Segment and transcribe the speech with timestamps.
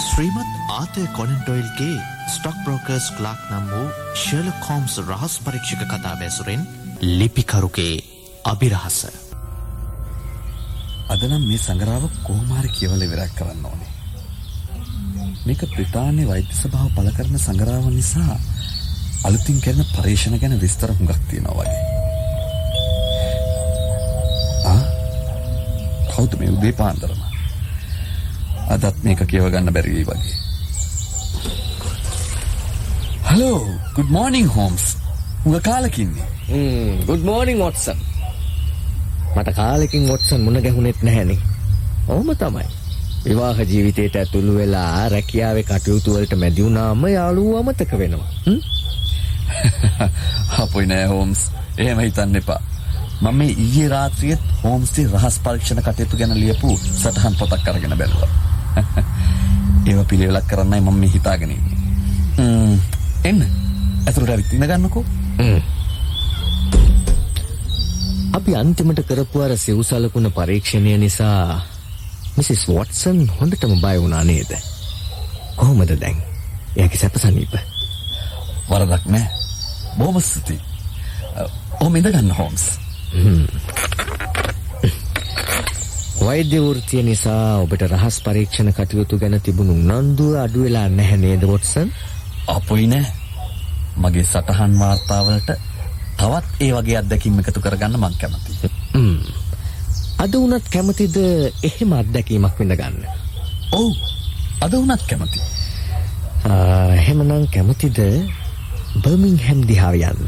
[0.00, 1.96] ශ්‍රීමත් ආතය කොනන්ටොයිල්ගේ
[2.28, 6.62] stock බ්‍රෝකර්ස් ලාක් නම් වූ ශර්ල කෝම්ස් රහස් පරීක්ෂක කතා බැසුරෙන්
[7.18, 7.94] ලිපිකරුගේ
[8.44, 8.98] අභිරහස.
[11.08, 13.92] අදනම් මේ සඟරාව කෝමාරි කියවල විරක් කරන්න ඕනේ.
[15.46, 18.40] මේක ප්‍රතාානය වෛද්‍ය සභාව පල කරන සඟරාව නිසා
[19.24, 21.88] අලුතින් කරන පර්ේෂණ ගැන විස්තර හුඟක් තියෙනවා වගේ.
[26.10, 27.27] කෞතු මේ උදේ පාන්දරම.
[28.68, 30.36] අදත් මේක කියවගන්න බැරිවී වගේ.
[33.28, 33.60] හලෝ
[33.94, 34.84] ගුඩ් මෝනිින් හෝම්ස්
[35.44, 36.28] උඟ කාලකින්නේ.
[37.06, 38.00] ගුඩ් මෝනිින් ඔොටසන්
[39.36, 41.38] මට කාලෙකින් ඔොටසන් මුණ ගැහුණෙත් නැහැනේ.
[42.08, 42.66] ඕම තමයි.
[43.24, 48.30] විවාහ ජීවිතයට ඇතුළු වෙලා රැකියාවේ කටයුතුවලට මැදිවුනාම යාළුව අමතක වෙනවා.
[50.62, 52.60] අපොයි නෑ හෝම්ස් එහෙම හිතන්න එපා.
[53.20, 58.47] මම මේ ඊයේ රාත්‍රියත් හෝම්ස්ගේ රහස් පරීක්ෂණ කටයුතු ගැන ලියපු සටහන් පොතක් අරගෙන බැලුවා.
[59.88, 62.78] ඒව පිළිවෙලක් කරන්නයි මම මේ හිතාගෙන ඉන්නේ.
[63.24, 63.42] එන්න.
[64.06, 65.04] ඇතුළට ඇවිත් ඉඳ ගන්නකෝ.
[68.38, 71.60] අපි අන්තිමට කරපු අර සිව්සලකුණ පරීක්ෂණය නිසා
[72.36, 74.52] මිසිස් වොට්සන් හොඳටම බය වුණා නේද?
[75.56, 76.22] කොහොමද දැන්?
[76.76, 77.54] එයාගේ සැප සනීප.
[78.70, 79.26] වරදක් නෑ.
[79.98, 80.60] බොහොම ස්තුතියි.
[81.80, 82.64] ඔහොම ඉඳ ගන්න හෝම්ස්.
[86.18, 91.92] වෛද්‍ය වෘත්තිය නිසා ඔබට රහස් පරීක්ෂණ කටයුතු ගැන තිබුණු උනන්දුව අඩු වෙලා නැහැ නේද වොට්සන්?
[92.48, 93.06] අපොයි නෑ.
[93.96, 95.50] මගේ සටහන් වාර්තාවලට
[96.18, 98.70] තවත් ඒ වගේ අත්දැකීම් එකතු කරගන්න මං කැමතියි.
[100.18, 101.16] අද වුණත් කැමතිද
[101.62, 102.98] එහෙම අත්දැකීමක් වෙන්න ගන්න?
[103.72, 103.94] ඔව්.
[104.60, 105.40] අද වුණත් කැමති.
[106.98, 107.98] එහෙමනම් කැමතිද
[109.02, 110.26] බර්මින්හැම් දිහා යන්න?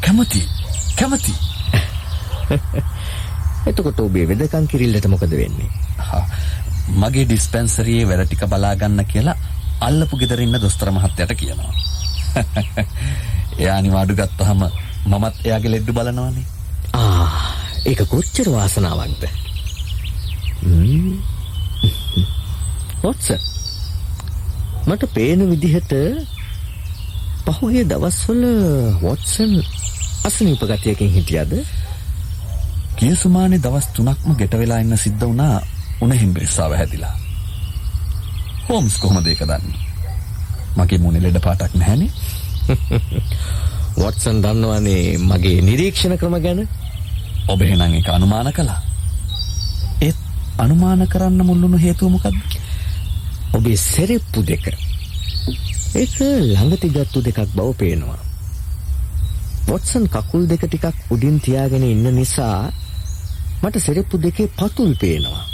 [0.00, 0.42] කැමති.
[0.98, 1.32] කැමති.
[3.66, 5.70] එතකොට ඔබේ වෙදකම් කිරිල්ලට මොකද වෙන්නේ?
[6.96, 9.36] මගේ ඩිස්පැන්සරියේ වැඩ ටික බලා ගන්න කියලා
[9.80, 11.72] අල්ලපු ගෙදර ඉන්න දොස්තර මහත්තයාට කියනවා.
[13.60, 14.62] එයා නිවාඩු ගත්තහම
[15.06, 16.46] මමත් එයාගේ ලෙඩ්ඩු බලනවානේ.
[16.94, 17.28] ආ,
[17.86, 19.22] ඒක කොච්චර වාසනාවක්ද?
[23.02, 23.40] වොට්සන්
[24.86, 25.92] මට පේන විදිහට
[27.46, 28.42] පහුගිය දවස්වල
[29.02, 29.54] වොට්සන්
[30.24, 31.52] අසනීප ගතියකින් හිටියද?
[33.02, 35.54] ගිය සුමානේ දවස් 3ක්ම ගෙට වෙලා ඉන්න සිද්ධ වුණා
[36.00, 37.14] උණ හිම්බිරිස්සාව හැදිලා.
[38.68, 39.78] හෝම්ස් කොහොමද ඒක දන්නේ?
[40.76, 42.10] මගේ මුණේ ලෙඩ පාටක් නැහැනේ.
[44.00, 46.60] වොට්සන් දන්නවනේ මගේ නිරීක්ෂණ ක්‍රම ගැන.
[47.48, 48.80] ඔබ එහෙනම් ඒක අනුමාන කළා.
[50.00, 50.20] ඒත්
[50.58, 52.38] අනුමාන කරන්න මුල්ුණු හේතුව මොකද්ද?
[53.52, 54.68] ඔබේ සෙරෙප්පු දෙක.
[55.94, 58.20] ඒක ළඟති ගත්තු දෙකක් බව පේනවා.
[59.66, 62.70] වොට්සන් කකුල් දෙක ටිකක් උඩින් තියාගෙන ඉන්න නිසා
[63.62, 65.44] මට සෙරෙප්පු දෙකේ පතුල් පේනවා.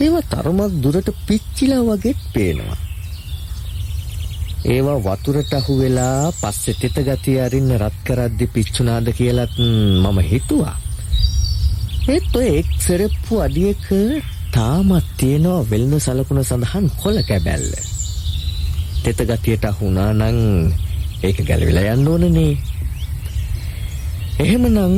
[0.00, 2.78] ඒවා තරමක් දුරට පිච්චිලා වගේත් පේනවා.
[4.64, 10.76] ඒවා වතුරට අහු වෙලා පස්සේ තෙත ගතිය අරින්න රත් කරද්දි පිච්චුනාද කියලත් මම හිතුවා.
[12.08, 13.86] ඒත් ඔය එක් සෙරෙප්පු අඩියක
[14.54, 17.72] තාමත් තියෙනවා වෙළඳ සලකුණ සඳහන් කොළ කැබැල්ල.
[19.02, 20.38] තෙත ගතියට අහුණා නම්
[21.22, 22.52] ඒක ගැලවිලා යන්න ඕනනේ.
[24.40, 24.96] එහෙමනම්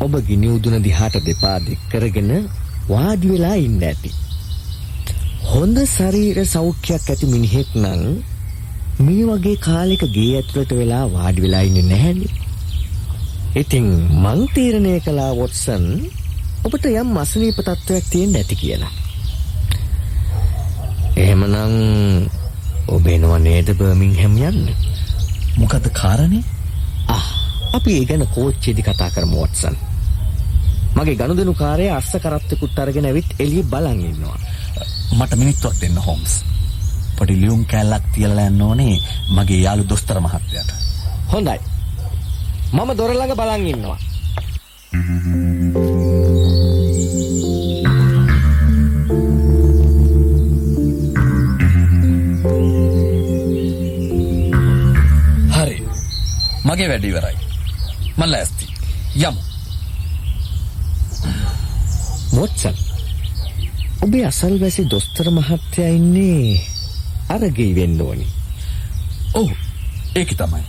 [0.00, 2.30] ඔබ ගිනි උදුන දිහාට දෙපා දික් කරගෙන
[2.88, 4.10] වාඩි වෙලා ඉන්න ඇති.
[5.46, 8.02] හොඳ ශරීර සෞඛ්‍යයක් ඇති මිනිහෙක් නම්
[8.98, 12.32] මේ වගේ කාලෙක ගේ ඇතුළට වෙලා වාඩි වෙලා ඉන්නේ නැහැනේ.
[13.54, 13.86] ඉතින්
[14.22, 15.86] මං තීරණය කළා වොට්සන්
[16.64, 18.92] ඔබට යම් අසනීප තත්ත්වයක් තියෙන්න ඇති කියලා.
[21.16, 22.28] එහෙමනම්
[22.88, 24.62] ඔබ එනවා නේද බර්මින්හැම් යන්න?
[25.56, 26.44] මොකද කාරණේ?
[27.08, 27.24] ආ
[27.72, 29.76] අපි ඒ ගැන කෝච්චියේදී කතා කරමු වොට්සන්.
[30.96, 34.38] මගේ ගනුදෙනු කාර්යය අස්ස කරත්තෙකුත් අරගෙන ඇවිත් එළිය බලන් ඉන්නවා.
[35.18, 36.32] මට මිනිත්තුවක් දෙන්න හෝම්ස්.
[37.18, 38.96] පොඩි ලියුම් කෑල්ලක් තියලා යන්න ඕනේ
[39.36, 40.70] මගේ යාළු දොස්තර මහත්තයාට.
[41.32, 41.58] හොඳයි.
[42.72, 43.98] මම දොර ළඟ බලන් ඉන්නවා.
[55.56, 55.76] හරි.
[56.64, 57.36] මගේ වැඩ ඉවරයි.
[58.16, 58.66] මම ලෑස්ති.
[59.28, 59.45] යමු.
[62.36, 62.76] වොට්සන්.
[64.02, 66.60] ඔබේ අසල්වැසි දොස්තර මහත්තයා ඉන්නේ
[67.28, 68.26] අරගෙයි වෙන්න ඕනි.
[69.34, 69.50] ඔව්.
[70.16, 70.62] ඒක තමයි.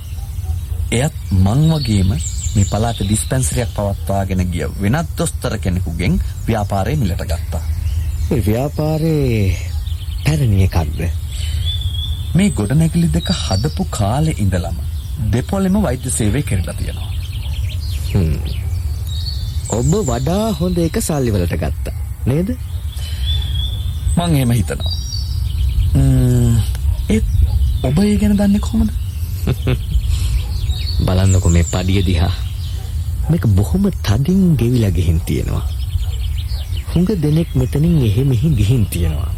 [0.92, 2.12] එයත් මං වගේම
[2.56, 7.64] මේ පළාත ඩිස්පැන්සරියක් පවත්වාගෙන ගිය වෙනත් දොස්තර කෙනෙකුගෙන් ව්‍යාපාරය මිලට ගත්තා.
[8.32, 9.56] ඒ ව්‍යාපාරේ
[10.26, 11.02] පැරණි එකක්ද?
[12.36, 14.80] මේ ගොඩනැගිලි දෙක හදපු කාලේ ඉඳලම
[15.32, 17.12] දෙපොළෙම වෛද්‍ය සේවය කෙරලා තියෙනවා.
[19.70, 21.96] ඔබ වඩා හොඳ එක සල්ලි වලට ගත්තා.
[22.26, 22.50] නේද?
[24.18, 24.94] මං එහෙම හිතනවා.
[27.10, 27.26] ඒත්
[27.84, 28.92] ඔබ ඒ ගැන දන්නේ කොහොමද?
[31.06, 32.34] බලන්නකො මේ පඩිය දිහා.
[33.30, 35.66] මේක බොහොම තදින් ගෙවිලා ගිහින් තියෙනවා.
[36.94, 39.32] හුඟ දෙනෙක් මෙතනින් එහෙ මෙහි ගිහින් තියෙනවා.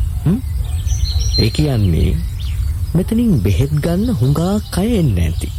[1.39, 2.17] ඒ කියන්නේ
[2.93, 5.49] මෙතනින් බෙහෙත් ගන්න හුඟා කය එන්නේ නැති.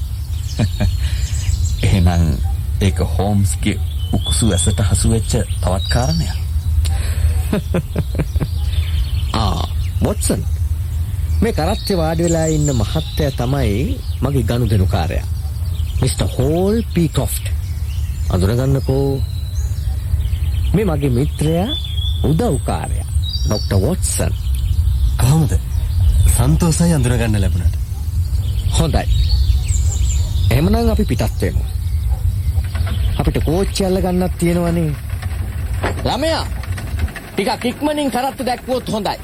[1.86, 2.36] එහෙනම්
[2.80, 3.78] ඒක හෝම්ස්ගේ
[4.12, 6.36] උකුසු ඇසට හසු වෙච්ච තවත් කාරණයක්.
[9.34, 9.62] ආ
[10.02, 10.42] වොට්සන්
[11.42, 15.26] මේ කරත්තේ වාඩි වෙලා ඉන්න මහත්තයා තමයි මගේ ගනුදෙනුකාරයා.
[16.00, 17.44] Mister Hall P Croft.
[18.30, 19.22] අඳුරගන්නකෝ
[20.74, 21.68] මේ මගේ මිත්‍රයා
[22.24, 23.08] උදව්කාරයා
[23.44, 24.32] ඩොක්ටර් වොට්සන්.
[25.16, 25.52] කොහොමද?
[26.28, 27.76] සන්තෝසයි අඳුරගන්න ලැබුණාට.
[28.70, 29.06] හොඳයි.
[30.50, 31.64] එහෙමනම් අපි පිටත් වෙමු.
[33.20, 34.90] අපිට කෝච්චි අල්ල ගන්නත් තියෙනවනේ.
[36.06, 36.44] ළමයා
[37.34, 39.18] ටිකක් ඉක්මනින් කරත්ත දැක්වුවොත් හොඳයි.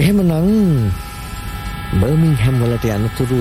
[0.00, 0.90] එහෙමනම්
[2.00, 3.40] බර්මින්හැම් වලට යනතුරු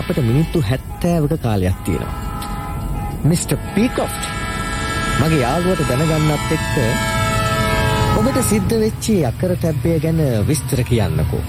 [0.00, 2.14] අපිට මිනිත්තු 70ක කාලයක් තියෙනවා.
[3.28, 4.22] මිස්ටර් පීකොෆ්ට්
[5.20, 6.74] මගේ යාළුවට දැනගන්නත් එක්ක
[8.18, 11.42] ඔබට සිද්ධ වෙච්ච අකර තැබ්බය ගැන විස්තර කියන්නකෝ.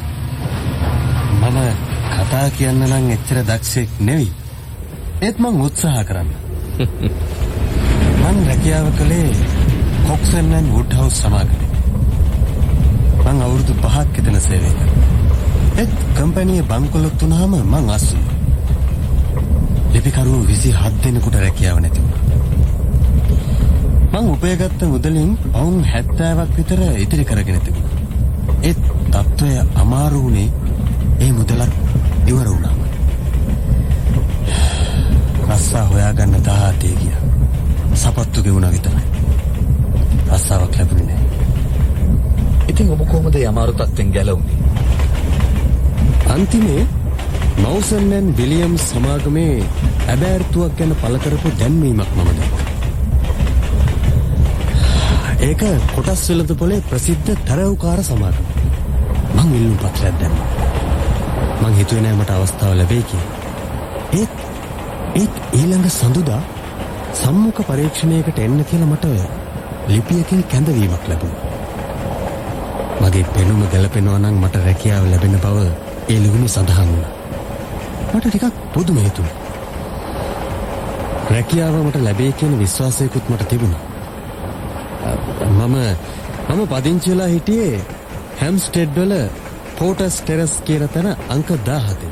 [1.41, 1.93] මම
[2.24, 4.31] කතා කියන්න නම් එච්චර දක්ෂෙක් නෙවෙයි.
[5.22, 6.30] ඒත් මං උත්සාහ කරන්න.
[8.22, 9.31] මං රැකියාව කළේ
[10.08, 11.70] කොක්සන් ඇන් වුඩ් හවුස් සමාගමේ.
[13.25, 15.04] මං අවුරුදු පහක් එතන සේවය කළා.
[15.78, 18.18] ඒත් කම්පැනියේ බංකොලොත් වුණාම මං අස්සු.
[19.94, 22.22] ලිපිකරු 27 දෙනෙකුට රැකියාව නැති වුණා.
[24.14, 27.96] මං උපයගත්ත මුදලින් පවුන් 70ක් විතර ඉතිරි කරගෙන තිබුණා.
[28.62, 30.50] ඒත් තත්ත්වය අමාරු වුණේ
[31.20, 31.82] ඒ මුදලත්
[32.28, 32.80] ඉවර වුණාම.
[35.50, 37.22] රස්සා හොයාගන්න 18 ගියා.
[37.96, 39.06] සපත්තු ගෙවුණා විතරයි.
[40.30, 41.24] රස්සාවක් ලැබුණේ නැහැ.
[42.68, 44.58] ඉතින් ඔබ කොහොමද මේ අමාරු තත්ත්වෙන් ගැලවුනේ?
[46.28, 46.84] අන්තිමේ
[47.58, 49.56] මවුසන් ඇන් විලියම්ස් සමාගමේ
[50.08, 52.68] ඇබෑර්තුවක් ගැන පළ කරපු දැන්වීමක් මම දැක්කා.
[55.40, 55.64] ඒක
[55.96, 58.46] කොටස් වෙළඳ පොලේ ප්‍රසිද්ධ තරවුකාර සමාගම.
[59.36, 60.62] මං ඉල්ලුම් පත්‍රයක් දැම්මා.
[61.63, 63.30] මං හිතුවේ නෑ මට අවස්ථාව ලැබෙයි කියලා.
[64.13, 64.33] ඒත්
[65.15, 66.42] ඒත් ඊළඟ සඳුදා
[67.15, 69.06] සම්මුඛ පරීක්ෂණයකට එන්න කියලා මට
[69.88, 71.51] ලිපියකින් කැඳවීමක් ලැබුණා.
[73.01, 75.57] මගේ පෙනුම ගැලපෙනවා නම් මට රැකියාව ලැබෙන බව
[76.10, 77.13] ඒ ලියුමේ සඳහන් වුණා.
[78.13, 79.38] මට ටිකක් පුදුම හිතුණා.
[81.30, 83.83] රැකියාව මට ලැබෙයි කියන විශ්වාසයකුත් මට තිබුණා.
[85.51, 85.75] මම
[86.50, 87.81] මම පදිංචි වෙලා හිටියේ
[88.42, 89.13] හැම්ස්ටෙඩ් වල
[89.78, 92.10] පෝටස් ටෙරස් කියන තැන අංක 17.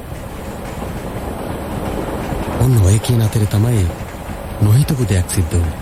[2.59, 3.85] ඔන්න ඔය කියන අතරේ තමයි
[4.61, 5.79] නොහිතපු දෙයක් සිද්ධ වුණේ.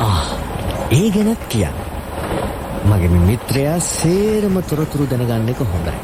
[0.00, 0.22] ආ
[0.92, 1.76] ඒ ගැනත් කියන්න.
[2.84, 5.94] මගේ මිත්‍රයා සේරම තොරතුරු දැනගන්න එක හොඳයි.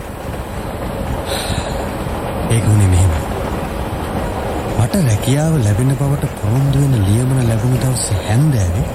[2.50, 3.20] ඒක උනේ මෙහෙමයි.
[4.78, 8.88] මට රැකියාව ලැබෙන බවට පොරොන්දු වෙන ලියමන ලැබුණ දවසේ හැන්දෑවේ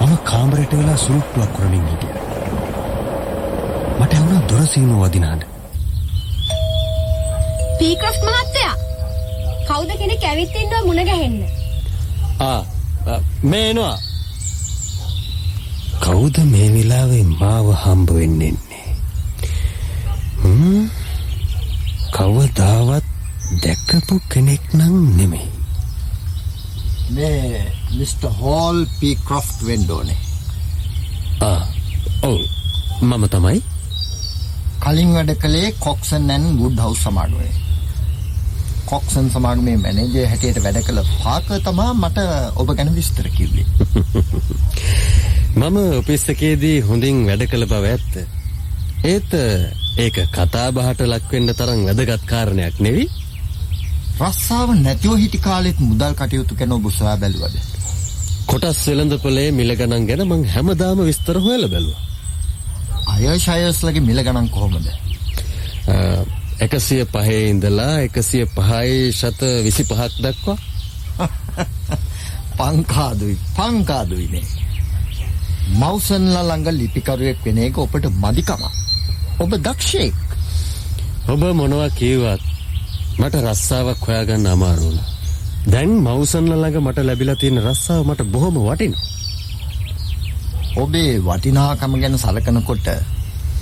[0.00, 2.05] මම කාමරයට වෙලා සුරුට්ටුවක් කරමින් හිටියා.
[4.00, 5.42] මට වුණා දොර සීනුව වදිනාට.
[7.78, 8.74] පීක්‍රොෆ් මහත්තයා
[9.68, 11.38] කවුද කෙනෙක් ඇවිත් ඉන්නවා මුණ ගැහෙන්න.
[12.48, 12.60] ආ
[13.50, 13.96] මේ එනවා.
[16.04, 18.54] කවුද මේ වෙලාවේ මාව හම්බ වෙන්නේ?
[20.42, 20.88] හ්ම්
[22.16, 23.06] කවදාවත්
[23.62, 25.48] දැකපු කෙනෙක් නම් නෙමෙයි.
[27.16, 30.20] මේ මිස්ටර් හෝල් පී ක්‍රොෆ්ට් වෙන්න ඕනේ.
[31.48, 31.62] ආ
[32.28, 32.38] ඔව්
[33.02, 33.62] මම තමයි
[34.86, 37.52] කලින් වැඩ කළේ කොක්සන් ඇන් වුඩ් හවුස් සමාගමේ.
[38.86, 42.26] කොක්සන් සමාගමේ මැනේජර් හැටියට වැඩ කළ ෆාකර් තමා මට
[42.56, 43.66] ඔබ ගැන විස්තර කිව්වේ.
[45.56, 48.14] මම ඔෆිස් එකේදී හොඳින් වැඩ කළ බව ඇත්ත.
[49.04, 49.36] ඒත්
[49.98, 53.10] ඒක කතා බහට ලක් වෙන්න තරම් වැදගත් කාරණයක් නෙවෙයි.
[54.20, 57.56] රස්සාව නැතිව හිටි කාලෙත් මුදල් කටයුතු කරන ඔබ සොයා බැලුවද?
[58.46, 62.06] කොටස් වෙළඳපොලේ මිල ගණන් ගැන මං හැමදාම විස්තර හොයලා බැලුවා.
[63.16, 64.86] අය ෂයර්ස්ලගේ මිල ගණන් කොහොමද?
[66.60, 70.58] එකසිය පහේ ඉඳලා එකසිය පහයි ශත විසි පහක් දක්වා
[72.58, 74.46] පංකාදුයි පංකාදුයිනේ.
[75.72, 78.62] මවසන්ලා ළඟ ලිපිකරුවෙක් වෙන එක ඔබට මදිකම.
[79.38, 80.14] ඔබ දක්ෂයෙක්.
[81.28, 82.42] ඔබ මොනවා කීවත්
[83.18, 85.08] මට රස්සාවක් හොයාගන්න අමාරු වුණා.
[85.66, 89.15] දැන් මවුසන්ලා ළඟ මට ලැබිලා තියෙන රස්සාව මට බොහොම වටිනවා.
[90.76, 92.88] ඔබේ වටිනාකම ගැන සලකනකොට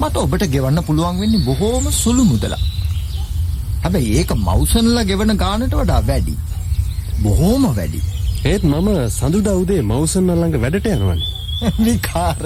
[0.01, 2.59] මට ඔබට ගෙවන්න පුළුවන් වෙන්නේ බොහෝම සුළු මුදලක්.
[3.83, 6.35] හැබැයි ඒක මවුසන්ලා ගෙවන ගානට වඩා වැඩි.
[7.19, 8.01] බොහෝම වැඩි.
[8.45, 11.35] ඒත් මම සඳුදා උදේ මවුසන් ළඟ වැඩට යනවනේ.
[11.79, 12.43] විකාර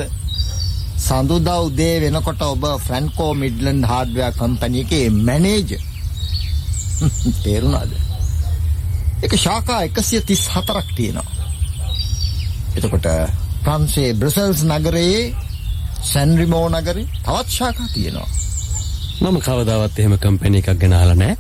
[0.99, 5.83] සඳුදා උදේ වෙනකොට ඔබ ෆ්‍රැන්කෝ මිඩ්ලන්ඩ් හાર્ඩ්වෙයාර් කම්පැනි එකේ මැනේජර්
[7.43, 7.93] තේරුණාද
[9.23, 11.27] ඒක ශාඛා 134ක් තියෙනවා
[12.77, 13.07] එතකොට
[13.65, 15.23] ප්‍රංශයේ බ්‍රසල්ස් නගරයේ
[16.05, 18.39] සැන්රිමෝ නගරේ තවත් ශාඛා තියෙනවා
[19.21, 21.37] මම කවදාවත් එහෙම කම්පැනි එකක් ගැන අහලා නැහැ.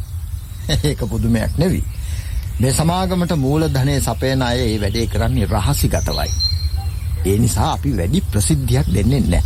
[0.84, 1.82] ඒක පුදුමයක් නෙවි.
[2.60, 6.30] මේ සමාගමට මූලධනය සපයන අය ඒ වැඩේ කරන්නේ රහසිගතවයි.
[7.26, 9.44] ඒ නිසා අපි වැඩි ප්‍රසිද්ධියක් දෙන්නේ නැහැ.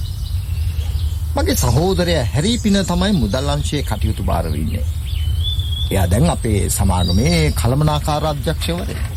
[1.36, 4.84] මගේ සහෝදරයා හැරිපින තමයි මුදල් අංශයේ කටයුතු බාර වෙන්නේ.
[5.90, 9.11] එයා දැන් අපේ සමාගමේ කළමනාකාර අධ්‍යක්ෂවරයා.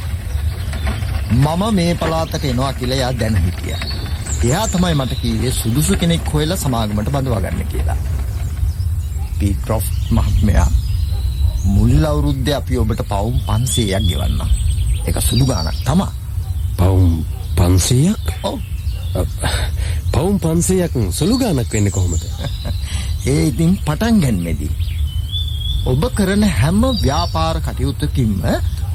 [1.36, 3.80] මම මේ පළාතට එනවා කියලා එයා දැන හිටියා.
[4.44, 7.98] එයා තමයි මට කිව්වේ සුදුසු කෙනෙක් හොයලා සමාගමට බඳවා ගන්න කියලා.
[9.40, 10.68] පීක්‍රොෆ් මහත්මයා
[11.66, 14.50] මුල් අවුරුද්දේ අපි ඔබට පවුම් 500ක් ගෙවන්නම්.
[15.08, 16.08] ඒක සුළු ගාණක් තමයි.
[16.78, 17.26] පවුම්
[17.58, 18.34] 500ක්?
[18.44, 18.60] ඔව්.
[20.12, 22.24] පවුම් 500ක් සුළු ගාණක් වෙන්නේ කොහොමද?
[23.28, 24.72] ඒ ඉතින් පටන් ගන්නෙදී.
[25.86, 28.42] ඔබ කරන හැම ව්‍යාපාර කටයුත්තකින්ම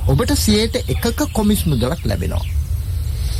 [0.09, 2.40] ඔබට 101ක කොමිස් මුදලක් ලැබෙනවා.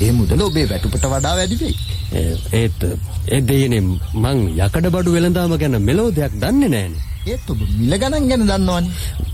[0.03, 1.75] ඒ මුදල ඔබේ වැටුපට වඩා වැඩි වෙයි.
[2.13, 2.85] ඒ- ඒත්
[3.29, 3.81] ඒ දෙයනේ
[4.15, 7.11] මං යකඩ බඩු වෙළඳාම ගැන මෙලෝ දෙයක් දන්නේ නැහනේ.
[7.27, 8.91] ඒත් ඔබ මිල ගණන් ගැන දන්නවනේ.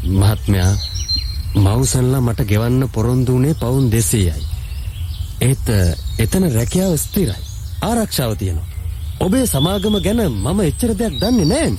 [0.08, 0.76] මහත්මයා
[1.56, 4.32] මවුසන්ලා මට ගෙවන්න පොරොන්දු වුණේ පවුන් 200යි.
[5.42, 5.68] ඒත්
[6.18, 7.34] එතන රැකියාව ස්ථිරයි.
[7.82, 8.64] ආරක්ෂාව තියෙනවා.
[9.20, 11.76] ඔබේ සමාගම ගැන මම එච්චර දෙයක් දන්නේ නැහනේ.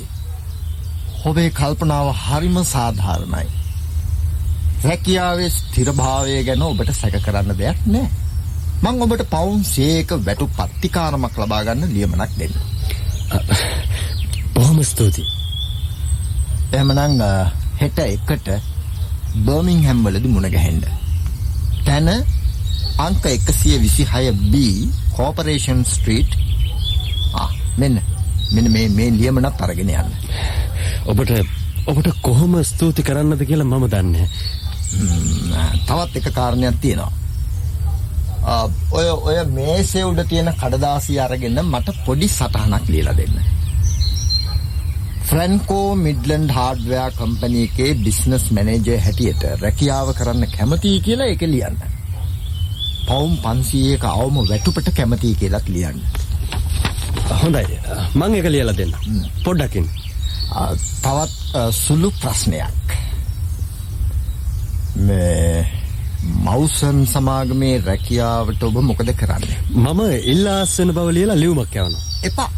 [1.26, 3.67] ඔබේ කල්පනාව හරිම සාධාරණයි.
[4.84, 8.10] රැකියාවේ ස්ථිරභාවය ගැන ඔබට සැක කරන්න දෙයක් නැහැ.
[8.84, 12.54] මං ඔබට පවුන් 100ක වැටු පත්තිකාරමක් ලබා ගන්න ලියමනක් දෙන්න.
[14.54, 15.26] බොහොම ස්තුතියි.
[16.74, 18.50] එහෙමනම් අ, හෙට එකට
[19.46, 20.84] බර්මින්හැම් වලදී මුණ ගැහෙන්න.
[21.86, 22.10] තැන
[22.98, 24.56] අංක 126B
[25.16, 26.38] කෝපරේෂන් ස්ට්‍රීට්.
[27.78, 28.02] මෙන්න
[28.54, 30.12] මෙන්න මේ මේ ලියමනක් අරගෙන යන්න.
[31.06, 31.32] ඔබට
[31.88, 34.28] ඔබට කොහොම ස්තුති කරන්නද කියලා මම දන්නේ.
[35.88, 37.12] තවත් එක කාරණයක් තියෙනවා.
[38.92, 43.38] ඔය ඔය මේසේ උඩ තියෙන කඩදාසිය අරගෙන මට පොඩි සටහනක් ලියලා දෙන්න.
[45.30, 51.82] ෆ්‍රැන්කෝ මිඩ්ලන්ඩ් හાર્ඩ්වෙයාර් කම්පැනි එකේ බිස්නස් මැනේජර් හැටියට රැකියාව කරන්න කැමතියි කියලා ඒක ලියන්න.
[53.08, 56.00] පවුම් 500ක අවම වැටුපට කැමතියි කියලාත් ලියන්න.
[57.44, 57.80] හොඳයි.
[58.16, 58.96] මං ඒක ලියලා දෙන්න.
[59.44, 59.90] පොඩ්ඩකින්.
[61.04, 62.97] තවත් සුළු ප්‍රශ්නයක්.
[64.98, 65.68] මේ
[66.44, 69.58] මවුසන් සමාගමේ රැකියාවට ඔබ මොකද කරන්නේ?
[69.76, 72.06] මම ඉල්ලාස් වෙන බව ලියලා ලියුමක් යවනවා.
[72.24, 72.50] එපා.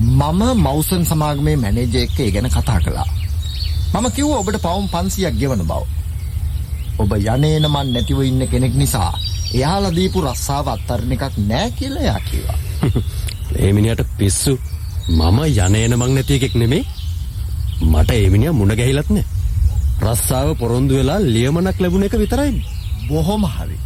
[0.00, 3.08] මම මවුසන් සමාගමේ මැනේජර් එක්ක ඒ ගැන කතා කළා.
[3.92, 5.82] මම කිව්වා ඔබට පවුම් 500ක් ගෙවන බව.
[6.98, 9.12] ඔබ යන්නේන මන් නැතිව ඉන්න කෙනෙක් නිසා
[9.54, 12.58] එයාලා දීපු රස්සාව අත්තරින එකක් නෑ කියලා එයා කිව්වා.
[13.62, 14.58] ඒ මිනිහට පිස්සු.
[15.10, 16.84] මම යන්නේන මං නැති එකෙක් නෙමෙයි.
[17.82, 19.31] මට ඒ මිනිහා මුණ ගැහිලත් නෑ.
[20.02, 22.52] රස්සාව පොරොන්දු වෙලා ලියමනක් ලැබුණ එක විතරයි.
[23.08, 23.78] බොහොම හරි.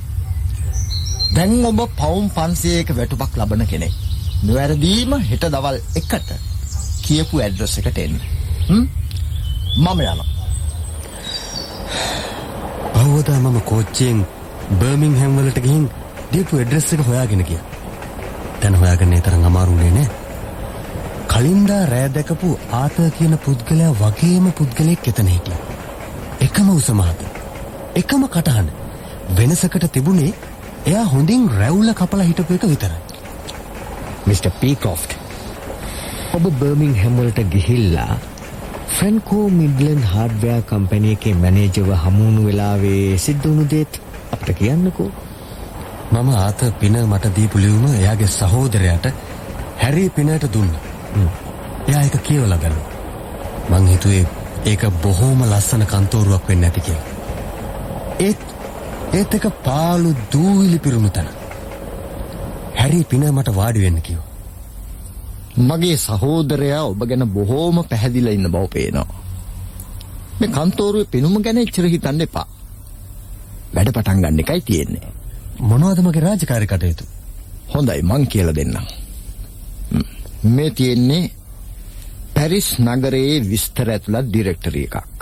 [1.35, 3.95] දැන් ඔබ පවුම් 500ක වැටුපක් ලබන කෙනෙක්.
[4.43, 6.31] නොවැරදීම හෙට දවල් 1ට
[7.03, 8.17] කියපු ඇඩ්‍රස් එකට එන්න.
[8.71, 8.89] මම
[9.79, 10.27] යනවා.
[12.95, 14.27] පහවදා මම කෝච්චියෙන්
[14.73, 15.89] බර්මින්හැම් වලට ගිහින්
[16.33, 17.65] දීපු ඇඩ්‍රස් එක හොයාගෙන ගියා.
[18.61, 20.09] දැන් හොයාගන්න ඒ තරම් අමාරු නේ
[21.29, 25.76] කලින්දා රෑ දැකපු ආතර් කියන පුද්ගලයා වගේම පුද්ගලයෙක් එතන හිටියා.
[26.41, 27.21] එකම උස මහත.
[27.95, 28.71] එකම කටහඬ.
[29.31, 30.33] වෙනසකට තිබුණේ
[30.87, 33.01] එයා හොඳින් රැවුල කපලා හිටපු එක විතරයි.
[34.27, 35.17] මිස්ටර් පීකොෆ්ට්
[36.35, 38.19] ඔබ බර්මින්හැම් වලට ගිහිල්ලා
[38.89, 44.01] ෆ්‍රැන්කෝ මිඩ්ලන්ඩ් හાર્ඩ්වෙයාර් කම්පැනි එකේ මැනේජර්ව හමු වුණු වෙලාවේ සිද්ධ වුණු දේත්
[44.33, 45.11] අපිට කියන්නකෝ.
[46.13, 49.13] මම ආත පින මට දීපු ලියුම එයාගේ සහෝදරයාට
[49.79, 50.83] හැරි පිනට දුන්නා.
[51.89, 52.91] එයා ඒක කියවලා ගන්නවා.
[53.71, 54.27] මං හිතුවේ
[54.67, 57.05] ඒක බොහොම ලස්සන කන්තෝරුවක් වෙන්න ඇති කියලා.
[58.21, 58.39] ඒත්
[59.15, 61.29] ඒත් එක පාළු දූවිලි පිරුණු තැන.
[62.79, 64.27] හැරි පින මට වාඩි වෙන්න කිව්වා.
[65.59, 69.07] මගේ සහෝදරයා ඔබ ගැන බොහෝම පැහැදිලා ඉන්න බව පේනවා.
[70.41, 72.47] මේ කන්තෝරුවේ පෙනුම ගැන එච්චර හිතන්න එපා.
[73.75, 75.07] වැඩ පටන් ගන්න එකයි තියෙන්නේ.
[75.61, 77.05] මොනවද මගේ රාජකාරී කටයුතු?
[77.75, 78.77] හොඳයි මං කියලා දෙන්නම්.
[79.93, 80.03] ම්,
[80.45, 81.31] මේ තියෙන්නේ
[82.37, 85.21] පැරිස් නගරයේ විස්තර ඇතුළත් ඩිරෙක්ටරි එකක්.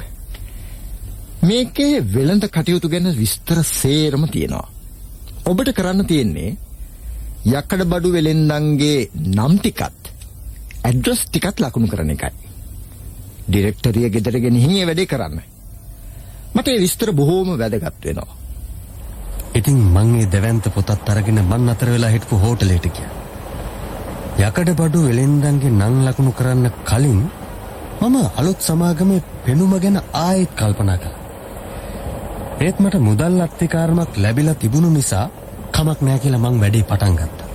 [1.42, 4.68] මේකේ වෙළඳ කටයුතු ගැන විස්තර සේරම තියෙනවා.
[5.44, 6.56] ඔබට කරන්න තියෙන්නේ
[7.52, 10.12] යකඩ බඩු වෙලෙන්දන්ගේ නම් ටිකත්
[10.82, 12.32] ඇඩ්‍රස් ටිකත් ලකුණු කරන එකයි.
[13.46, 15.42] ඩිරෙක්ටරිය ගෙදර ගෙනihin ඒ වැඩේ කරන්න.
[16.54, 18.38] මට ඒ විස්තර බොහෝම වැදගත් වෙනවා.
[19.54, 23.23] ඉතින් මං ඒ දෙවන්ත පොතත් අරගෙන මං අතර වෙලා හිටපු හෝටලෙට ගියා.
[24.36, 27.20] යකඩ බඩු වෙලෙන්දන්ගේ නං ලකුණු කරන්න කලින්
[28.00, 31.20] මම අලුත් සමාගමේ පෙනුම ගැන ආයෙත් කල්පනා කළා.
[32.60, 35.26] ඒත් මට මුදල් අත්තිකාරමක් ලැබිලා තිබුණු නිසා
[35.70, 37.48] කමක් නෑ කියලා මං වැඩේ පටන් ගත්තා.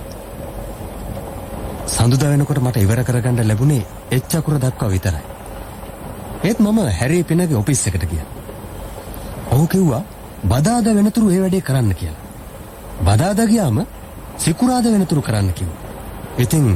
[1.86, 5.24] සඳුදා වෙනකොට මට ඉවර කරගන්න ලැබුණේ එච් අකුර දක්වා විතරයි.
[6.44, 8.28] ඒත් මම හැරී පිනගේ ඔෆිස් එකට ගියා.
[9.50, 10.02] ඔහු කිව්වා
[10.48, 12.24] බදාදා වෙනතුරු ඒ වැඩේ කරන්න කියලා.
[13.04, 13.78] බදාදා ගියාම
[14.38, 15.79] සිකුරාදා වෙනතුරු කරන්න කිව්වා.
[16.44, 16.66] ඉතින්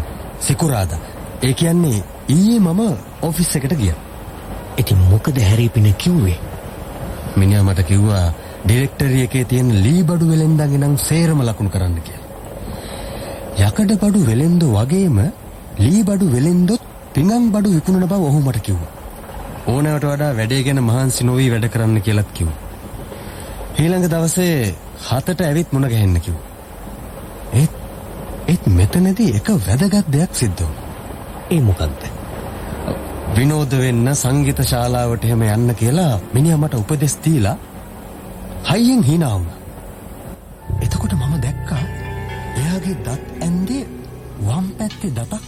[0.40, 1.02] සිකුරාදා
[1.42, 2.80] ඒ කියන්නේ ඊයේ මම
[3.22, 3.98] ඔෆිස් එකට ගියා.
[4.78, 6.38] ඉතින් මොකද හැරීපින කිව්වේ?
[7.36, 8.26] මිනිහා මට කිව්වා
[8.64, 12.24] ඩිරෙක්ටරි එකේ තියෙන ලී බඩු වෙලෙන්දන්ගේ නම් සේරම ලකුණු කරන්න කියලා.
[13.60, 15.18] යකඩ බඩු වෙලෙන්දෝ වගේම
[15.78, 16.82] ලී බඩු වෙලෙන්දොත්
[17.14, 18.92] පිඟන් බඩු විකුණන බව ඔහු මට කිව්වා.
[19.66, 22.58] ඕනෑවට වඩා වැඩේ ගැන මහන්සි නොවී වැඩ කරන්න කියලත් කිව්වා.
[23.80, 24.56] ඊළඟ දවසේ
[25.08, 26.53] හතට ඇවිත් මුණ ගැහෙන්න කිව්වා.
[28.96, 30.84] මෙතනදී එක වැදගත් දෙයක් සිද්ධ වුණා.
[31.50, 32.02] ඒ මොකක්ද?
[33.36, 37.56] විනෝද වෙන්න සංගීත ශාලාවට එහෙම යන්න කියලා මිනිහා මට උපදෙස් දීලා
[38.70, 39.58] හයියෙන් hina වුණා.
[40.80, 41.82] එතකොට මම දැක්කා
[42.56, 43.82] එයාගේ දත් ඇන්දේ
[44.40, 45.42] වම් පැත්තේ දතක්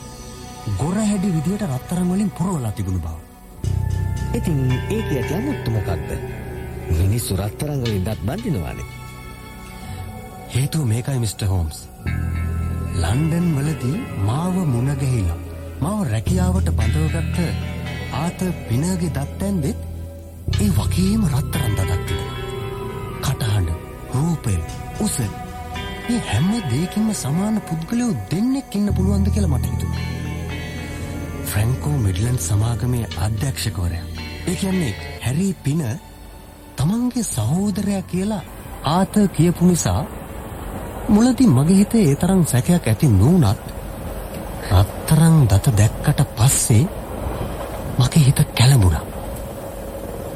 [0.78, 3.16] ගොර හැඩි විදියට රත්තරන් වලින් පුරවලා තිබුණු බව.
[4.34, 4.60] ඉතින්
[4.90, 6.08] ඒක ඇති අමුත්තු මොකක්ද?
[6.92, 8.90] මිනිස්සු රත්තරන් වලින් දත් බඳිනවානේ.
[10.54, 11.88] හේතුව මේකයි මිස්ටර් හෝම්ස්.
[13.02, 15.40] ලන්ඩන් වලදී මාව මුණ ගැහිලා
[15.80, 17.38] මාව රැකියාවට බඳවගත්ත
[18.14, 19.78] ආත පිනගේ දත් ඇන්දෙත්
[20.56, 22.40] ඒ වගේම රත්තරන් දතක් තිබුණා.
[23.20, 23.70] කටහඬ,
[24.14, 24.54] රූපය,
[25.00, 25.16] උස
[26.08, 30.04] මේ හැම දෙයකින්ම සමාන පුද්ගලයෝ දෙන්නෙක් ඉන්න පුළුවන්ද කියලා මට හිතුණා.
[31.46, 34.04] ෆ්‍රැන්කෝ මිඩ්ලන්ඩ් සමාගමේ අධ්‍යක්ෂකවරයා.
[34.48, 34.92] ඒ කියන්නේ
[35.24, 35.82] හැරි පින
[36.76, 38.44] තමන්ගේ සහෝදරයා කියලා
[38.90, 40.02] ආත කියපු නිසා
[41.08, 43.60] මුලදී මගේ හිතේ ඒ තරම් සැකයක් ඇති නුනත්
[44.70, 46.84] රත්තරන් දත දැක්කට පස්සේ
[47.98, 49.04] මගේ හිත කැළඹුණා.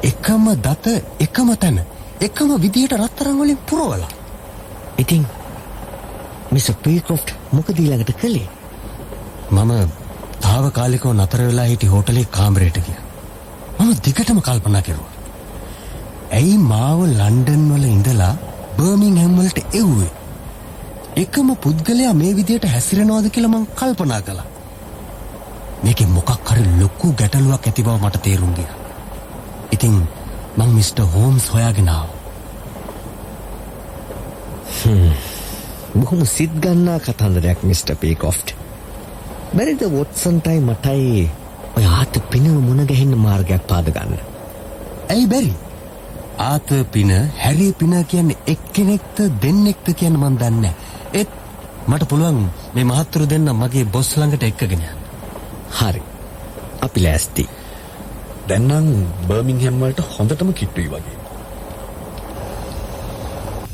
[0.03, 0.85] එකම දත
[1.19, 1.81] එකම තැන
[2.21, 4.11] එකම විදියට රත්තරන් වලින් පුරවලා.
[4.97, 5.27] ඉතින්
[6.51, 8.49] මිස්ටර් පීක්‍රොෆ්ට් මොකද ඊළඟට කළේ?
[9.51, 9.71] මම
[10.41, 13.03] තාවකාලිකව නතර වෙලා හිටි හෝටලේ කාමරයට ගියා.
[13.79, 15.13] මම දිගටම කල්පනා කෙරුවා.
[16.31, 18.33] ඇයි මාව ලන්ඩන් වල ඉඳලා
[18.77, 20.20] බර්මින්ගම් වලට එව්වේ?
[21.15, 24.45] එකම පුද්ගලයා මේ විදියට හැසිරෙනවද කියලා මං කල්පනා කළා.
[25.83, 28.75] මේකේ මොකක් හරි ලොකු ගැටලුවක් ඇති බව මට තේරුම් ගියා.
[29.71, 30.07] ඉතින්
[30.57, 32.19] මං මිස්ටර් හෝම්ස් හොයාගෙන ආවා.
[35.99, 38.55] බොහොම සිත් ගන්නා කතන්දරයක් මිස්ටර් පීකොෆ්ට්.
[39.55, 41.29] බැරිද වොට්සන්ටයි මටයි
[41.77, 44.17] ඔය ආත පිනව මුණ ගැහෙන්න මාර්ගයක් පාද ගන්න.
[45.09, 45.53] ඇයි බැරි?
[46.41, 50.73] ආත පින හැරි පින කියන්නේ එක්කෙනෙක්ද දෙන්නෙක්ද කියන මන් දන්නේ.
[51.13, 51.31] ඒත්
[51.87, 52.39] මට පුළුවන්
[52.73, 55.01] මේ මහත්තුරු දෙන්න මගේ බොස් ළඟට එක්කගෙන යන්න.
[55.71, 56.01] හරි.
[56.81, 57.47] අපි ලෑස්ති.
[58.47, 58.87] දැන් නම්
[59.27, 61.17] බර්මින්ගම් වලට හොඳටම කිට්ටුයි වගේ.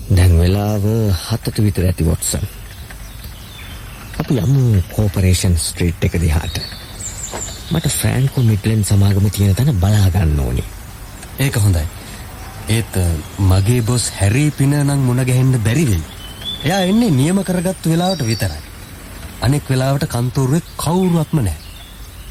[0.09, 0.87] දැන් වෙලාව
[1.21, 2.47] හතට විතර ඇති වොට්සන්.
[4.19, 6.59] අපි යමු කෝපරේෂන් ස්ට්‍රීට් එක දිහාට.
[7.71, 10.67] මට ෆ්‍රෑන්කෝ මිඩ්ලන් සමාගම තියෙන තැන බලා ගන්න ඕනේ.
[11.39, 11.87] ඒක හොඳයි.
[12.69, 12.93] ඒත්
[13.41, 16.03] මගේ බොස් හැරි පින නම් මුණ ගැහෙන්න බැරි වෙයි.
[16.63, 18.63] එයා එන්නේ නියම කරගත්තු වෙලාවට විතරයි.
[19.41, 21.61] අනෙක් වෙලාවට කන්තෝරුවේ කවුරුවත්ම නැහැ.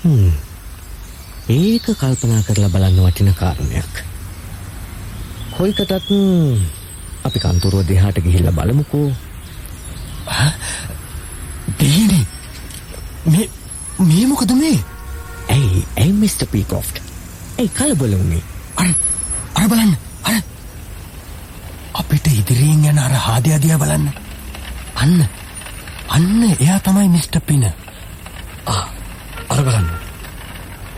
[0.04, 0.32] හ්ම්.
[1.50, 3.94] ඒක කල්පනා කරලා බලන්න වටින කාරණයක්.
[5.56, 5.92] කොයිකටත්
[7.24, 9.08] අපි කන්තරුව දෙහාට ගිහිල්ලා බලමුකෝ.
[11.78, 12.26] දෙයනේ
[13.26, 13.48] මේ
[14.00, 14.78] මේ මොකද මේ?
[15.48, 17.00] ඇයි ඇයි මිස්ටර් පීකොෆ්ට්?
[17.58, 18.42] ඇයි කලබල වුනේ?
[18.76, 18.88] අර
[19.54, 20.36] අර බලන්න අර
[21.94, 24.06] අපිට ඉදිරියෙන් යන අර හාදයා දිහා බලන්න.
[24.94, 25.28] අන්න
[26.08, 27.64] අන්න එයා තමයි මිස්ටර් පින.
[29.48, 29.88] අර බලන්න.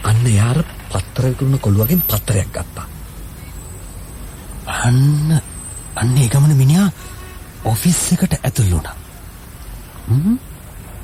[0.04, 2.86] අන්න යාර පත්තර විකුණන කොළුවගෙන් පත්තරයක් ගත්තා.
[4.78, 5.40] අන්න
[5.94, 6.90] අන්න ඒ ගමන මිනිහා
[7.64, 8.96] ඔෆිස් එකට ඇතුල් වුණා.
[10.08, 10.38] හ්ම්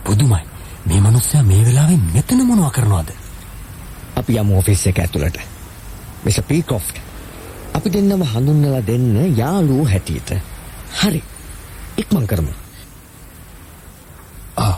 [0.05, 0.43] පුදුමයි.
[0.87, 3.11] මේ මිනිස්සයා මේ වෙලාවේ මෙතන මොනව කරනවද?
[4.17, 5.39] අපි යමු ඔෆිස් එක ඇතුළට.
[6.25, 6.97] Mister Peacroft.
[7.75, 10.54] අපි දෙන්නම හඳුන්වලා දෙන්න යාළුවෝ හැටියට.
[11.01, 11.23] හරි.
[11.97, 12.53] ඉක්මන් කරමු.
[14.57, 14.75] ආ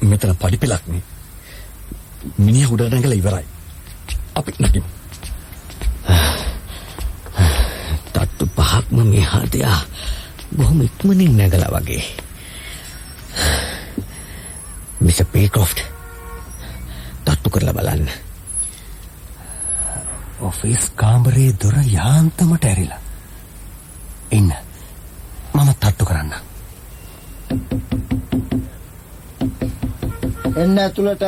[0.00, 1.02] මෙතන පඩිපෙලක් නේ.
[2.38, 3.46] මිනිහ උඩ නැගලා ඉවරයි.
[4.34, 4.88] අපි නගිමු.
[8.12, 9.80] තට්ටු පහක්ම මෙහාට යා.
[10.56, 12.04] බොහොම ඉක්මනින් නැගලා වගේ.
[15.00, 15.78] Mister Peacroft.
[17.24, 18.08] තට්ටු කරලා බලන්න.
[20.40, 23.02] ඔෆිස් කාමරේ දොර යාන්තමට ඇරිලා.
[24.30, 24.67] ඉන්න.
[30.62, 31.22] එන්න ඇතුළට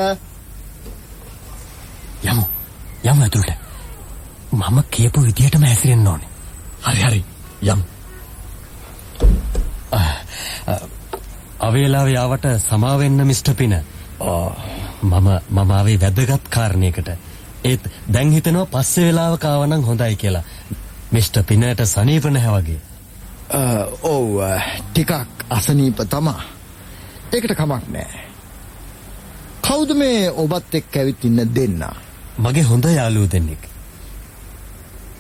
[2.25, 2.45] යමු.
[3.05, 3.53] යමු ඇතුළට.
[4.53, 6.29] මම කියපු විදියටම හැසිරෙන්න ඕනේ.
[6.83, 7.25] හරි හරි
[7.65, 7.81] යම්
[11.61, 13.75] අවේලාවේ ආවට සමාවෙන්න මිස්ටර් පින.
[15.03, 17.09] මම මම ආවේ වැදගත් කාරණයකට.
[17.65, 20.43] ඒත් දැන් හිතනවා පස්සේ වෙලාවක ආවනම් හොඳයි කියලා.
[21.13, 22.81] මිස්ටර් පිනට සනීප නැහැ වගේ.
[23.51, 23.61] අ,
[24.03, 24.41] ඔව්
[24.91, 25.11] ටිකක්
[25.51, 26.41] අසනීප තමා
[27.33, 28.30] ඒකට කමක් නෑ
[29.71, 31.83] කවුද මේ ඔබත් එක්ක ඇවිත් ඉන්න දෙන්න
[32.39, 33.63] මගේ හොඳ යාළුවෝ දෙන්නෙක්.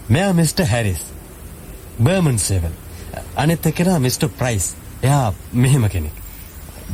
[0.08, 1.02] මෙයා මිස්ටර් හැරිස්.
[2.02, 2.74] Berman Sewell.
[3.36, 4.66] අනෙත් එක්කෙනා මිස්ටර් ප්‍රයිස්.
[5.02, 6.16] එයා මෙහෙම කෙනෙක්.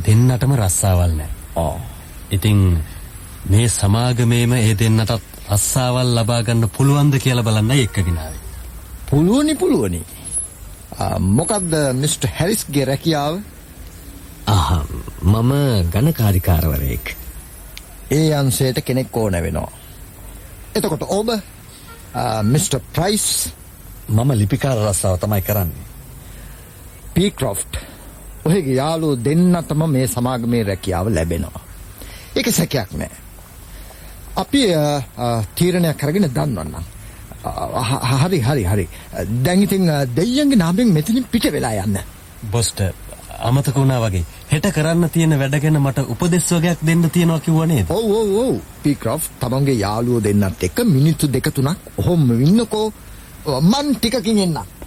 [0.05, 1.33] දෙන්නටම රස්සාවල් නැහැ.
[1.55, 1.75] ආ
[2.31, 2.61] ඉතින්
[3.49, 5.11] මේ සමාගමේම ඒ දෙන්නටත්
[5.51, 8.41] රස්සාවල් ලබා ගන්න පුළුවන්ද කියලා බලන්නයි එක්කගෙන ආවේ.
[9.09, 10.01] පුළුවනි පුළුවනි
[11.37, 13.35] මොකක්ද මිස්ටර් හැරිස්ගේ රැකියාව
[15.23, 15.53] මම
[15.93, 17.26] ගණකාරිකාරවරයෙක්.
[18.11, 19.71] ඒ අන්සේට කෙනෙක් ඕන වෙනවා.
[20.75, 21.29] එතකොට ඔබ
[22.43, 23.49] මිස්ටර් ප්‍රයිස්
[24.09, 25.85] මම ලිපිකාර රස්සාව තමයි කරන්නේ.
[27.13, 27.77] පීක්‍රොෆ්ට්
[28.45, 31.61] ඔහගේ යාලු දෙන්නටම මේ සමාගමේ රැකියාව ලැබෙනවා.
[32.35, 33.11] ඒක සැකයක් නෑ.
[34.35, 34.61] අපි
[35.55, 36.29] තීරණයක් කරගෙන
[37.43, 38.85] හ- හරි හරි හරි.
[39.43, 41.97] දැන්ඉතින් දෙයියන්ගේ නාමෙන් මෙතනින් පිට වෙලා යන්න.
[42.51, 42.79] බොස්ට
[43.39, 47.89] අමතක වුණා වගේ හෙට කරන්න තියෙන වැඩ ගැන මට උපදෙස් වගේක් දෙන්න තියෙනවා කිව්ව නේද?
[47.89, 52.91] ඔව් ඔව් ඔව් පීක්‍රොෆ් තමන්ගේ යාළුවෝ දෙන්නත් එක්ක මිනිත්තු දෙක තුනක් ඔහොම ඉන්නකෝ
[53.61, 54.77] මන් ටිකකින් එන්නම්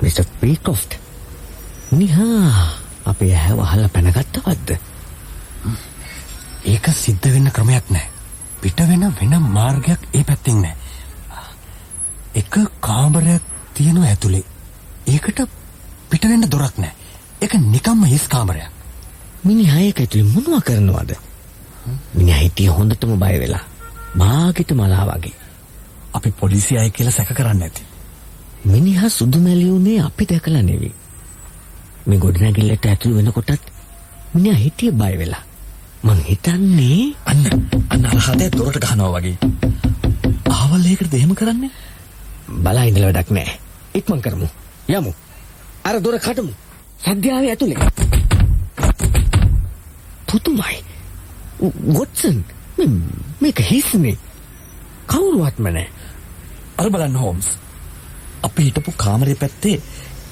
[0.00, 0.94] මිස්ටර් පීකොෆ්ට්.
[1.92, 2.68] නිහා
[3.04, 4.70] අපේ ඇහැ වහලා පැනගත්තවත්ද?
[6.64, 8.10] ඒක සිද්ධ වෙන්න ක්‍රමයක් නැහැ.
[8.60, 10.76] පිට වෙන වෙන මාර්ගයක් ඒ පැත්තෙන් නැහැ.
[12.34, 13.42] එක කාමරයක්
[13.74, 14.44] තියෙනවා ඇතුලේ.
[15.08, 15.40] ඒකට
[16.10, 16.94] පිට වෙන්න දොරක් නැහැ.
[17.40, 18.70] ඒක නිකම්ම හිස් කාමරයක්.
[19.44, 21.12] මිනිහා ඒක ඇතුලේ මොනවා කරනවද?
[22.14, 23.64] මිනිහා හිටියේ හොඳටම බය වෙලා.
[24.14, 25.34] මාගෙට මලා වගේ.
[26.14, 27.82] අපි පොලිසිය අය කියලා සැක කරන්න ඇති.
[28.64, 30.94] මිනිහා සුදු මැලි උනේ අපි දැකලා නෙවෙයි.
[32.06, 33.72] මේ ගොඩනැගිල්ලට ඇතුළු වෙනකොටත්
[34.34, 35.42] මිනිහා හිටියේ බය වෙලා.
[36.02, 37.44] මං හිතන්නේ අන්න
[37.90, 39.36] අන්න අර හදේ දොරට ගහනවා වගේ.
[40.50, 41.70] ආවල් ඒකට දෙහෙම කරන්නේ?
[42.62, 43.60] බලා ඉඳලා වැඩක් නැහැ.
[43.94, 44.48] ඉක්මන් කරමු.
[44.88, 45.12] යමු.
[45.84, 46.52] අර දොර කඩමු.
[47.04, 47.76] සද්‍යාවේ ඇතුලේ.
[50.32, 50.82] පුතුමයි.
[51.94, 52.44] වොට්සන්
[52.78, 53.00] මේ-
[53.42, 54.16] මේක හිස්නේ.
[55.06, 55.88] කවුරුවත්ම නැහැ.
[56.78, 57.44] අර බලන්න හෝම්ස්.
[58.44, 59.80] අපි හිටපු කාමරේ පැත්තේ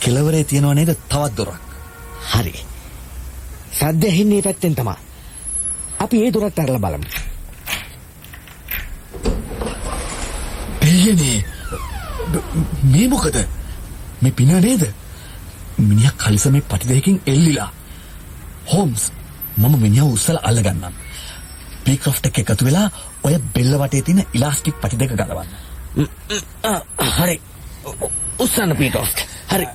[0.01, 1.61] කෙළවරේ තියෙනව නේද තවත් දොරක්.
[2.33, 2.55] හරි.
[3.79, 4.97] සද්ද ඇහෙන්නේ පැත්තෙන් තමයි.
[6.01, 7.09] අපි ඒ දොරට අරලා බලමු.
[10.83, 11.45] දෙයනේ.
[12.85, 13.56] මේ මොකද?
[14.23, 14.85] මේ පින නේද?
[15.79, 17.71] මිනිහා කලිසමේ පටි දෙකකින් එල්ලිලා.
[18.73, 19.13] හෝම්ස්
[19.57, 20.95] මම මිනිහා උස්සලා අල්ලගන්නම්.
[21.85, 22.91] පීක්‍රොෆ්ට් එක්ක එකතු වෙලා
[23.23, 25.51] ඔය බෙල්ල වටේ තියෙන ඉලාස්ටික් පටි දෙක ගලවන්න.
[27.17, 27.41] හරි.
[28.39, 29.19] උස්සන්න පීටොස්ට්.
[29.49, 29.67] හරි.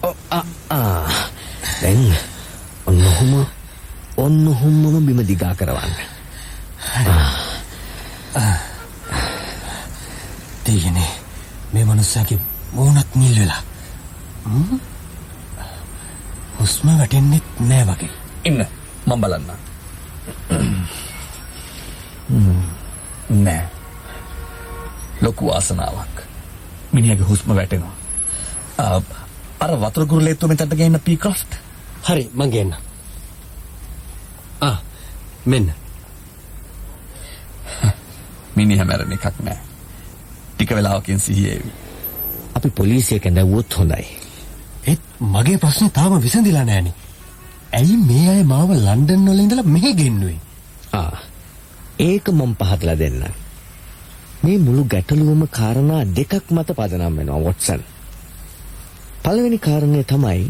[1.82, 2.16] දැන්
[2.86, 3.34] ඔන්න ඔහොම
[4.18, 5.96] ඔන්න ඔහොමම බිම දිගා කරවන්න.
[10.66, 11.12] දෙයනේ
[11.74, 12.40] මේ මනුස්සයාගේ
[12.72, 13.62] මූණත් නිල් වෙලා.
[16.60, 18.10] හුස්ම වැටෙන්නෙත් නෑ වගේ.
[18.46, 18.66] ඉන්න
[19.06, 19.52] මම බලන්න.
[23.30, 23.70] නෑ.
[25.22, 26.22] ලොකු වාසනාවක්.
[26.92, 27.96] මිනිහගේ හුස්ම වැටෙනවා.
[29.60, 31.60] අර වතුර කුරුලේත්තු මෙතනට ගේන්න පීක්‍රොෆ්ට්.
[32.04, 32.76] හරි මං ගේන්න.
[34.62, 34.78] ආ
[35.46, 35.74] මෙන්න.
[38.56, 39.60] මිනිහ මැරෙන එකක් නෑ.
[40.54, 41.72] ටික වෙලාවකින් සිහිය එවි.
[42.56, 44.21] අපි පොලිසියට දැවුවොත් හොඳයි.
[44.84, 46.94] ඒත් මගේ ප්‍රශ්නේ තාම විසඳිලා නෑනේ.
[47.72, 50.39] ඇයි මේ අය මාව ලන්ඩන් වල ඉඳලා මෙහෙ ගෙන්නුවේ?
[50.94, 51.17] ආ.
[52.00, 53.34] ඒක මම පහදලා දෙන්නම්.
[54.44, 57.82] මේ මුළු ගැටලුවම කාරණා දෙකක් මත පදනම් වෙනවා වොට්සන්.
[59.24, 60.41] පළවෙනි කාරණය තමයි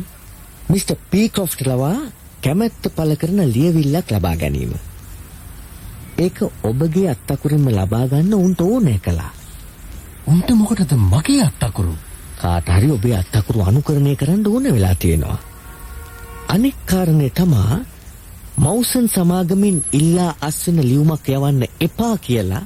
[0.69, 1.97] මිස්ටර් පීක්‍රොෆ්ට් ලවා
[2.41, 4.73] කැමැත්ත පළ කරන ලියවිල්ලක් ලබා ගැනීම.
[6.17, 9.31] ඒක ඔබගේ අත්තකුරින්ම ලබා ගන්න උන්ට ඕනෑ කළා.
[10.27, 11.93] උන්ට මොකටද මගේ අත්තකුරු?
[12.41, 15.39] කාට හරි ඔබේ අත්තකුරු අනුකරණය කරන්න ඕන වෙලා තියෙනවා.
[16.47, 17.79] අනෙක් කාරණය තමා
[18.57, 22.63] මවුසන් සමාගමින් ඉල්ලා අස්වෙන ලියුමක් යවන්න එපා කියලා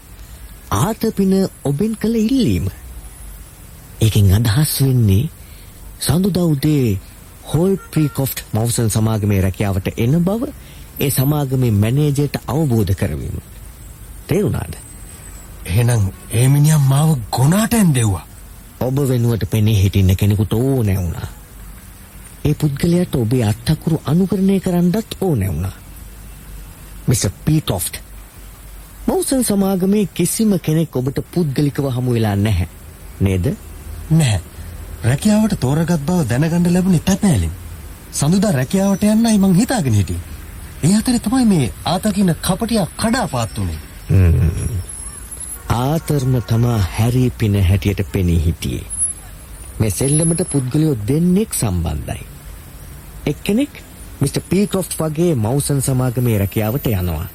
[0.72, 1.34] ආතපින
[1.64, 2.68] ඔබෙන් කළ ඉල්ලීම.
[4.02, 5.30] ඒකෙන් අදහස් වෙන්නේ
[6.00, 7.00] සඳුදා උදේ
[7.46, 10.52] හෝල් ප්‍රීකොෆ්ට් මවුසන් සමාගමේ රැකියාවට එන බව
[11.00, 13.38] ඒ සමාගමේ මැනේජර්ට අවබෝධ කරවීම.
[14.28, 14.74] තේරුණාද?
[15.66, 18.26] එහෙනම් ඒ මිනිහා මාව ගොනාට ඇන්දෙව්වා.
[18.80, 21.28] ඔබ වෙනුවට පෙනී හිටින්න කෙනෙකුට ඕනෑ වුණා.
[22.46, 25.76] ඒ පුද්ගලයාට ඔබේ අත්තකුරු අනුකරණය කරන්නත් ඕනෑ වුණා.
[27.08, 28.02] මිස්ටර් පීටොෆ්ට්
[29.08, 32.68] මවුසන් සමාගමේ කිසිම කෙනෙක් ඔබට පුද්ගලිකව හමු වෙලා නැහැ.
[33.20, 33.46] නේද?
[34.12, 34.42] නැහැ.
[35.04, 37.52] රැකියාවට තෝරගත් බව දැනගන්න ලැබුණේ තැත්නෑලින්.
[38.12, 40.24] සඳුදා රැකියාවට යන්නයි මං හිතාගෙන හිටියේ.
[40.84, 43.80] ඒ අතරේ තමයි මේ ආතකින කපටියා කඩාපාත් උනේ.
[45.70, 48.86] ආතරම තමා හැරී පින හැටියට පෙනී හිටියේ.
[49.80, 52.26] මේ සෙල්ලමට පුද්ගලයෝ දෙන්නෙක් සම්බන්ධයි.
[53.26, 53.84] එක්කෙනෙක්
[54.22, 57.28] මිස්ටර් පීක්‍රොෆ්ට් වගේ මවුසන් සමාගමේ රැකියාවට යනවා.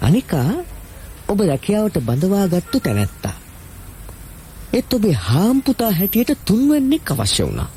[0.00, 0.50] අනිකා
[1.28, 3.36] ඔබ රැකියාවට බඳවාගත්තු තැනැත්තා.
[4.72, 7.70] ඒත් ඔබේ හාම්පුතා හැටියට තුන්වැන්නෙක් අවශ්‍ය වුණා.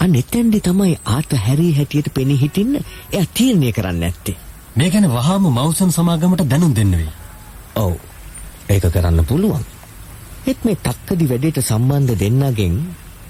[0.00, 2.74] අන්න එතැන්දි තමයි ආත හැරී හැටියට පෙනී හිටින්න
[3.12, 4.36] එයා තීරණය කරන්න ඇත්තේ.
[4.76, 7.12] මේ ගැන වහාම මවුසන් සමාගමට දැනුම් දෙන්න වෙයි.
[7.76, 7.94] ඔව්.
[8.68, 9.64] ඒක කරන්න පුළුවන්.
[10.46, 12.76] ඒත් මේ තක්කඩි වැඩේට සම්බන්ධ දෙන්නගෙන්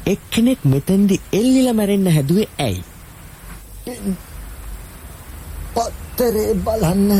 [0.06, 2.82] එක්කෙනෙක් මෙතෙන්දි එල්ලිලා මැරෙන්න හැදුවේ ඇයි?
[5.74, 7.10] පත්තරේ බලන්න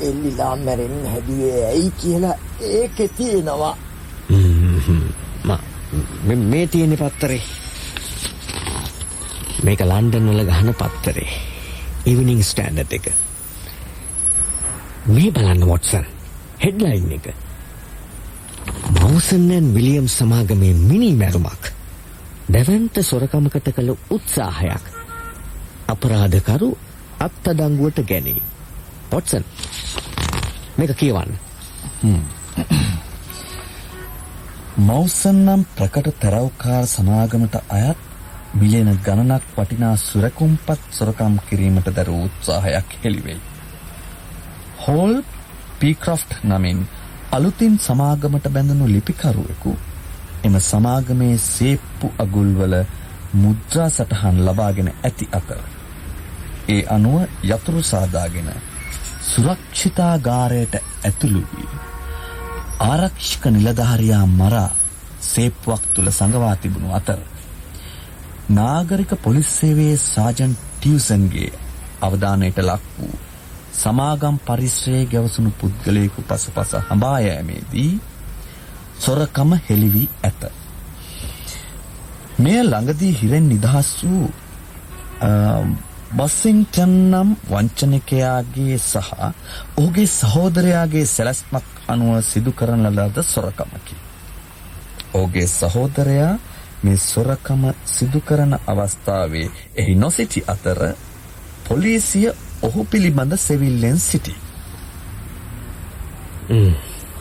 [0.00, 2.36] එල්ලිලා මැරෙන්න හැදුවේ ඇයි කියලා
[2.70, 3.76] ඒකේ තියෙනවා.
[6.26, 7.42] මේ තියෙන පත්තරේ
[9.62, 11.30] මේක ලන්ඩන් වල ගහන පත්තරේ
[12.06, 13.06] ඉවිනිං ස්ටෑන්ඩඩ් එක
[15.06, 16.15] මේ බලන්න වොට්සන්
[16.58, 17.26] හෙඩ්ලයින් එක.
[18.92, 21.72] මවසන්නන් විලියම් සමාගමේ මිනි මැරුමක්.
[22.48, 24.84] දැවන්ත සොරකමකට කළ උත්සාහයක්.
[25.88, 26.70] අපරාධකරු
[27.20, 28.42] අත්තඩංගුවට ගැනී
[29.10, 29.44] පොට්සන්
[30.76, 31.38] මේක කියවන්න.
[34.78, 38.00] මෞසන් නම් ප්‍රකට තරවකාර සමාගමට අයත්
[38.54, 43.40] මිලියන ගණනක් වටිනා සුරකුම්පත් සොරකම් කිරීමට දරූ උත්සාහයක් හෙළිවෙයි.
[44.78, 45.22] හෝල්
[45.78, 46.78] පීක්‍රොෆ්ට් නමින්
[47.32, 49.72] අලුතින් සමාගමට බැඳුණු ලිපිකරුවෙකු.
[50.44, 52.76] එම සමාගමේ සේප්පු අගුල්වල
[53.34, 55.60] මුද්‍රා සටහන් ලබාගෙන ඇති අතර
[56.68, 58.48] ඒ අනුව යතුරු සාදාගෙන
[59.22, 61.68] සුරක්ෂිතාගාරයට ඇතුළු වී
[62.82, 64.70] ආරක්ෂක නිලධාරියා මරා
[65.22, 67.20] සේප්පුවක් තුල සඟවා තිබුණු අතර
[68.50, 71.52] නාගරික පොලිස් සේවයේ සාජන් ටියුසන්ගේ
[72.00, 73.16] අවධානයට ලක් වූ
[73.76, 77.92] සමාගම් පරිශ්‍රයේ ගැවසුණු පුද්ගලයෙකු පසුපස හඹා යෑමේදී
[78.98, 80.42] සොරකම හෙළි වී ඇත.
[82.38, 84.28] මෙය ළඟදී හිරෙන් නිදහස් වූ
[86.12, 89.12] බස්සින්ටන් නම් වංචනිකයාගේ සහ
[89.76, 93.96] ඔහුගේ සහෝදරයාගේ සැලැස්මක් අනුව සිදු කරන ලද සොරකමකි.
[95.14, 96.34] ඔහුගේ සහෝදරයා
[96.82, 100.80] මේ සොරකම සිදු කරන අවස්ථාවේ එහි නොසිටි අතර
[101.68, 102.30] පොලිසිය
[102.62, 104.34] ඔහු පිළිබඳ සෙවිල්ලෙන් සිටි.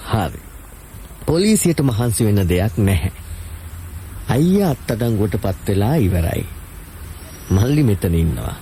[0.03, 0.39] හරි.
[1.25, 3.11] පොලිසියට මහන්සි වෙන දෙයක් නැහැ.
[4.27, 6.45] අයියා අත්තඩංගුවට පත් වෙලා ඉවරයි.
[7.51, 8.55] මල්ලි මෙතන ඉන්නවා.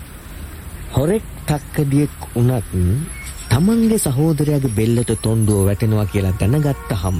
[0.91, 2.65] හොරෙක් තක්කඩියෙක් වුණත්
[3.49, 7.19] තමන්ගේ සහෝදරයාගේ බෙල්ලට තොණ්ඩුව වැටෙනවා කියලා දැනගත්තහම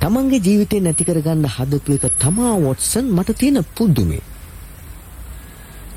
[0.00, 4.22] තමන්ගේ ජීවිතේ නැති කරගන්න හදපු එක තමා වොට්සන් මට තියෙන පුදුමේ.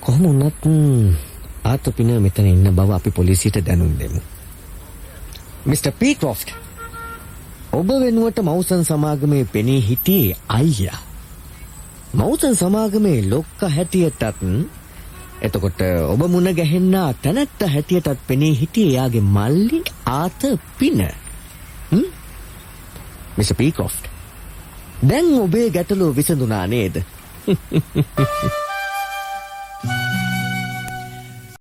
[0.01, 0.65] කොහොම වුණත්
[1.63, 4.21] ආතපින මෙතන ඉන්න බව අපි පොලිසියට දැනුම් දෙමු.
[5.65, 6.53] මිස්ටර් පීක්‍රොෆ්ට්
[7.71, 10.99] ඔබ වෙනුවට මවුසන් සමාගමේ පෙනී හිටියේ අයියා.
[12.13, 14.23] මවුසන් සමාගමේ ලොක්ක හැටියටත්
[15.41, 20.41] එතකොට ඔබ මුණ ගැහෙන්නා තැනැත්ත හැටියටත් පෙනී හිටියේ එයාගේ මල්ලි ආත
[20.77, 21.05] පින.
[23.37, 24.09] මිස පීකොෆ්ට්
[25.03, 27.01] දැන් ඔබේ ගැටලුව විසඳුනා නේද?